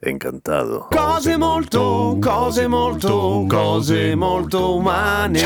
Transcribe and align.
Encantado. 0.00 0.86
Cose 0.90 1.36
molto, 1.36 2.18
cose 2.20 2.68
molto, 2.68 3.44
cose 3.48 4.14
molto 4.14 4.76
umane. 4.76 5.40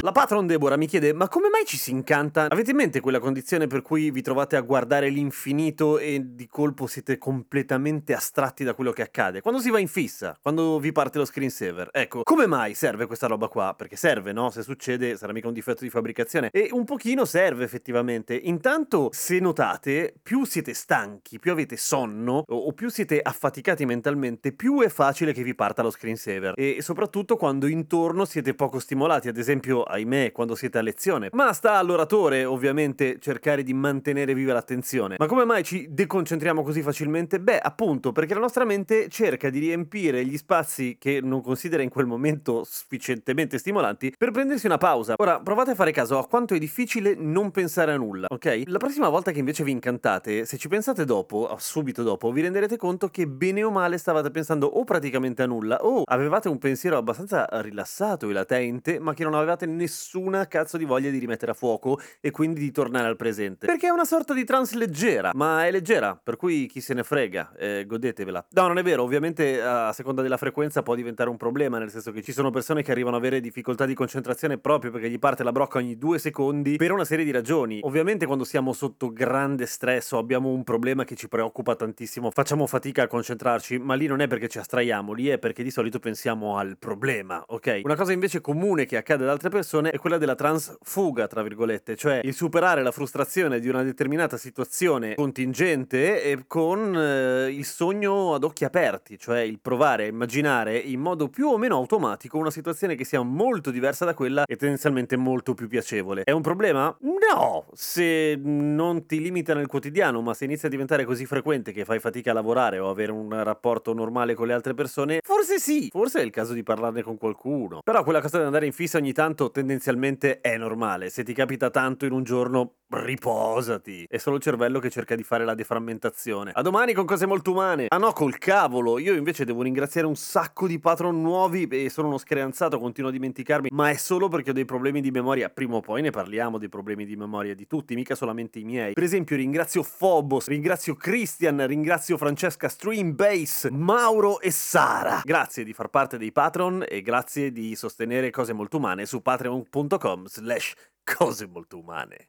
La 0.00 0.12
patron 0.12 0.46
Deborah 0.46 0.76
mi 0.76 0.86
chiede: 0.86 1.12
Ma 1.12 1.26
come 1.26 1.48
mai 1.48 1.64
ci 1.64 1.76
si 1.76 1.90
incanta? 1.90 2.46
Avete 2.48 2.70
in 2.70 2.76
mente 2.76 3.00
quella 3.00 3.18
condizione 3.18 3.66
per 3.66 3.82
cui 3.82 4.12
vi 4.12 4.22
trovate 4.22 4.54
a 4.54 4.60
guardare 4.60 5.08
l'infinito 5.08 5.98
e 5.98 6.22
di 6.24 6.46
colpo 6.46 6.86
siete 6.86 7.18
completamente 7.18 8.14
astratti 8.14 8.62
da 8.62 8.74
quello 8.74 8.92
che 8.92 9.02
accade? 9.02 9.40
Quando 9.40 9.60
si 9.60 9.70
va 9.70 9.80
in 9.80 9.88
fissa, 9.88 10.38
quando 10.40 10.78
vi 10.78 10.92
parte 10.92 11.18
lo 11.18 11.24
screensaver. 11.24 11.88
Ecco, 11.90 12.22
come 12.22 12.46
mai 12.46 12.74
serve 12.74 13.06
questa 13.06 13.26
roba 13.26 13.48
qua? 13.48 13.74
Perché 13.76 13.96
serve, 13.96 14.30
no? 14.30 14.50
Se 14.50 14.62
succede, 14.62 15.16
sarà 15.16 15.32
mica 15.32 15.48
un 15.48 15.52
difetto 15.52 15.82
di 15.82 15.90
fabbricazione. 15.90 16.50
E 16.52 16.68
un 16.70 16.84
pochino 16.84 17.24
serve 17.24 17.64
effettivamente. 17.64 18.36
Intanto, 18.36 19.08
se 19.10 19.40
notate, 19.40 20.14
più 20.22 20.44
siete 20.44 20.74
stanchi, 20.74 21.40
più 21.40 21.50
avete 21.50 21.76
sonno, 21.76 22.44
o 22.46 22.72
più 22.72 22.88
siete 22.88 23.20
affaticati 23.20 23.78
mentalmente 23.78 23.94
mentalmente, 23.96 24.52
più 24.52 24.80
è 24.80 24.88
facile 24.88 25.32
che 25.32 25.42
vi 25.42 25.54
parta 25.54 25.82
lo 25.82 25.90
screensaver. 25.90 26.52
E 26.56 26.78
soprattutto 26.80 27.36
quando 27.36 27.66
intorno 27.66 28.24
siete 28.24 28.54
poco 28.54 28.78
stimolati, 28.78 29.28
ad 29.28 29.36
esempio, 29.36 29.82
ahimè, 29.82 30.32
quando 30.32 30.54
siete 30.54 30.78
a 30.78 30.82
lezione. 30.82 31.28
Ma 31.32 31.52
sta 31.52 31.74
all'oratore, 31.74 32.44
ovviamente, 32.44 33.18
cercare 33.18 33.62
di 33.62 33.72
mantenere 33.72 34.34
viva 34.34 34.52
l'attenzione. 34.52 35.16
Ma 35.18 35.26
come 35.26 35.44
mai 35.44 35.64
ci 35.64 35.86
deconcentriamo 35.90 36.62
così 36.62 36.82
facilmente? 36.82 37.40
Beh, 37.40 37.58
appunto, 37.58 38.12
perché 38.12 38.34
la 38.34 38.40
nostra 38.40 38.64
mente 38.64 39.08
cerca 39.08 39.50
di 39.50 39.58
riempire 39.58 40.24
gli 40.24 40.36
spazi 40.36 40.96
che 40.98 41.20
non 41.22 41.42
considera 41.42 41.82
in 41.82 41.88
quel 41.88 42.06
momento 42.06 42.64
sufficientemente 42.64 43.58
stimolanti 43.58 44.12
per 44.16 44.30
prendersi 44.30 44.66
una 44.66 44.78
pausa. 44.78 45.14
Ora, 45.16 45.40
provate 45.40 45.70
a 45.70 45.74
fare 45.74 45.92
caso 45.92 46.18
a 46.18 46.26
quanto 46.26 46.54
è 46.54 46.58
difficile 46.58 47.14
non 47.14 47.50
pensare 47.50 47.92
a 47.92 47.96
nulla, 47.96 48.26
ok? 48.28 48.62
La 48.66 48.78
prossima 48.78 49.08
volta 49.08 49.30
che 49.32 49.38
invece 49.38 49.64
vi 49.64 49.70
incantate, 49.70 50.44
se 50.44 50.58
ci 50.58 50.68
pensate 50.68 51.04
dopo, 51.04 51.54
subito 51.58 52.02
dopo, 52.02 52.30
vi 52.32 52.42
renderete 52.42 52.76
conto 52.76 53.08
che 53.08 53.26
bene 53.26 53.62
o 53.62 53.70
male 53.70 53.85
male 53.86 53.98
stavate 53.98 54.30
pensando 54.30 54.66
o 54.66 54.82
praticamente 54.82 55.42
a 55.42 55.46
nulla 55.46 55.84
o 55.84 56.02
avevate 56.04 56.48
un 56.48 56.58
pensiero 56.58 56.96
abbastanza 56.96 57.46
rilassato 57.52 58.28
e 58.28 58.32
latente, 58.32 58.98
ma 58.98 59.14
che 59.14 59.22
non 59.22 59.34
avevate 59.34 59.64
nessuna 59.66 60.48
cazzo 60.48 60.76
di 60.76 60.84
voglia 60.84 61.10
di 61.10 61.18
rimettere 61.18 61.52
a 61.52 61.54
fuoco 61.54 62.00
e 62.20 62.32
quindi 62.32 62.58
di 62.60 62.72
tornare 62.72 63.06
al 63.06 63.14
presente. 63.14 63.66
Perché 63.66 63.86
è 63.86 63.90
una 63.90 64.04
sorta 64.04 64.34
di 64.34 64.44
trance 64.44 64.76
leggera, 64.76 65.30
ma 65.34 65.64
è 65.64 65.70
leggera, 65.70 66.18
per 66.20 66.36
cui 66.36 66.66
chi 66.66 66.80
se 66.80 66.94
ne 66.94 67.04
frega, 67.04 67.52
eh, 67.56 67.84
godetevela. 67.86 68.46
No, 68.50 68.66
non 68.66 68.78
è 68.78 68.82
vero, 68.82 69.04
ovviamente 69.04 69.62
a 69.62 69.92
seconda 69.92 70.20
della 70.20 70.36
frequenza 70.36 70.82
può 70.82 70.96
diventare 70.96 71.30
un 71.30 71.36
problema, 71.36 71.78
nel 71.78 71.90
senso 71.90 72.10
che 72.10 72.22
ci 72.22 72.32
sono 72.32 72.50
persone 72.50 72.82
che 72.82 72.90
arrivano 72.90 73.16
ad 73.16 73.22
avere 73.22 73.40
difficoltà 73.40 73.86
di 73.86 73.94
concentrazione 73.94 74.58
proprio 74.58 74.90
perché 74.90 75.08
gli 75.08 75.20
parte 75.20 75.44
la 75.44 75.52
brocca 75.52 75.78
ogni 75.78 75.96
due 75.96 76.18
secondi 76.18 76.76
per 76.76 76.90
una 76.90 77.04
serie 77.04 77.24
di 77.24 77.30
ragioni. 77.30 77.78
Ovviamente 77.84 78.26
quando 78.26 78.42
siamo 78.42 78.72
sotto 78.72 79.12
grande 79.12 79.66
stress 79.66 80.10
o 80.10 80.18
abbiamo 80.18 80.48
un 80.48 80.64
problema 80.64 81.04
che 81.04 81.14
ci 81.14 81.28
preoccupa 81.28 81.76
tantissimo, 81.76 82.32
facciamo 82.32 82.66
fatica 82.66 83.04
a 83.04 83.06
concentrarci 83.06 83.75
ma 83.78 83.94
lì 83.94 84.06
non 84.06 84.20
è 84.20 84.26
perché 84.26 84.48
ci 84.48 84.58
astraiamo, 84.58 85.12
lì 85.12 85.28
è 85.28 85.38
perché 85.38 85.62
di 85.62 85.70
solito 85.70 85.98
pensiamo 85.98 86.58
al 86.58 86.76
problema, 86.78 87.42
ok? 87.46 87.80
Una 87.84 87.96
cosa 87.96 88.12
invece 88.12 88.40
comune 88.40 88.86
che 88.86 88.96
accade 88.96 89.24
ad 89.24 89.30
altre 89.30 89.48
persone 89.48 89.90
è 89.90 89.98
quella 89.98 90.18
della 90.18 90.34
transfuga, 90.34 91.26
tra 91.26 91.42
virgolette, 91.42 91.96
cioè 91.96 92.20
il 92.22 92.34
superare 92.34 92.82
la 92.82 92.92
frustrazione 92.92 93.60
di 93.60 93.68
una 93.68 93.82
determinata 93.82 94.36
situazione 94.36 95.14
contingente 95.14 96.22
e 96.22 96.44
con 96.46 96.96
eh, 96.96 97.50
il 97.50 97.64
sogno 97.64 98.34
ad 98.34 98.44
occhi 98.44 98.64
aperti, 98.64 99.18
cioè 99.18 99.40
il 99.40 99.60
provare 99.60 100.04
a 100.04 100.08
immaginare 100.08 100.76
in 100.78 101.00
modo 101.00 101.28
più 101.28 101.48
o 101.48 101.58
meno 101.58 101.76
automatico 101.76 102.38
una 102.38 102.50
situazione 102.50 102.94
che 102.94 103.04
sia 103.04 103.22
molto 103.22 103.70
diversa 103.70 104.04
da 104.04 104.14
quella 104.14 104.44
e 104.46 104.56
tendenzialmente 104.56 105.16
molto 105.16 105.54
più 105.54 105.68
piacevole. 105.68 106.22
È 106.24 106.30
un 106.30 106.42
problema? 106.42 106.96
No, 107.00 107.66
se 107.72 108.38
non 108.42 109.06
ti 109.06 109.20
limita 109.20 109.54
nel 109.54 109.66
quotidiano, 109.66 110.20
ma 110.20 110.34
se 110.34 110.44
inizia 110.44 110.68
a 110.68 110.70
diventare 110.70 111.04
così 111.04 111.26
frequente 111.26 111.72
che 111.72 111.84
fai 111.84 111.98
fatica 111.98 112.30
a 112.30 112.34
lavorare 112.34 112.78
o 112.78 112.88
avere 112.88 113.12
un 113.12 113.28
rapporto 113.42 113.65
rapporto 113.66 113.92
normale 113.92 114.34
con 114.34 114.46
le 114.46 114.52
altre 114.52 114.74
persone, 114.74 115.18
forse 115.22 115.58
sì, 115.58 115.88
forse 115.90 116.20
è 116.20 116.22
il 116.22 116.30
caso 116.30 116.52
di 116.52 116.62
parlarne 116.62 117.02
con 117.02 117.18
qualcuno. 117.18 117.80
Però 117.82 118.04
quella 118.04 118.20
cosa 118.20 118.38
di 118.38 118.44
andare 118.44 118.66
in 118.66 118.72
fissa 118.72 118.98
ogni 118.98 119.12
tanto 119.12 119.50
tendenzialmente 119.50 120.40
è 120.40 120.56
normale. 120.56 121.10
Se 121.10 121.24
ti 121.24 121.32
capita 121.32 121.68
tanto 121.70 122.06
in 122.06 122.12
un 122.12 122.22
giorno, 122.22 122.74
riposati. 122.88 124.06
È 124.08 124.16
solo 124.18 124.36
il 124.36 124.42
cervello 124.42 124.78
che 124.78 124.90
cerca 124.90 125.16
di 125.16 125.24
fare 125.24 125.44
la 125.44 125.54
deframmentazione. 125.54 126.52
A 126.54 126.62
domani 126.62 126.92
con 126.92 127.04
cose 127.04 127.26
molto 127.26 127.50
umane. 127.50 127.86
Ah 127.88 127.98
no, 127.98 128.12
col 128.12 128.38
cavolo. 128.38 128.98
Io 128.98 129.14
invece 129.14 129.44
devo 129.44 129.62
ringraziare 129.62 130.06
un 130.06 130.14
sacco 130.14 130.66
di 130.66 130.78
patron 130.78 131.20
nuovi 131.20 131.66
e 131.66 131.90
sono 131.90 132.08
uno 132.08 132.18
screanzato, 132.18 132.78
continuo 132.78 133.10
a 133.10 133.12
dimenticarmi, 133.12 133.70
ma 133.72 133.90
è 133.90 133.96
solo 133.96 134.28
perché 134.28 134.50
ho 134.50 134.52
dei 134.52 134.64
problemi 134.64 135.00
di 135.00 135.10
memoria. 135.10 135.48
Prima 135.50 135.76
o 135.76 135.80
poi 135.80 136.02
ne 136.02 136.10
parliamo 136.10 136.58
dei 136.58 136.68
problemi 136.68 137.04
di 137.04 137.16
memoria 137.16 137.54
di 137.54 137.66
tutti, 137.66 137.94
mica 137.94 138.14
solamente 138.14 138.60
i 138.60 138.64
miei. 138.64 138.92
Per 138.92 139.02
esempio, 139.02 139.36
ringrazio 139.36 139.84
Phobos, 139.98 140.46
ringrazio 140.46 140.94
Christian, 140.94 141.66
ringrazio 141.66 142.16
Francesca 142.16 142.68
Streambase, 142.68 143.55
Mauro 143.64 144.40
e 144.40 144.50
Sara. 144.50 145.20
Grazie 145.24 145.64
di 145.64 145.72
far 145.72 145.88
parte 145.88 146.18
dei 146.18 146.32
patron 146.32 146.84
e 146.86 147.02
grazie 147.02 147.50
di 147.52 147.74
sostenere 147.74 148.30
cose 148.30 148.52
molto 148.52 148.76
umane 148.76 149.06
su 149.06 149.22
patreon.com 149.22 150.26
slash 150.26 150.74
cose 151.02 151.46
molto 151.46 151.78
umane. 151.78 152.28